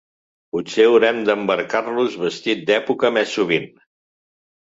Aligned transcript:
Potser 0.55 0.85
haurem 0.93 1.19
d'embarcar-lo 1.27 2.07
vestit 2.23 2.65
d'època 2.71 3.13
més 3.19 3.37
sovint. 3.37 3.71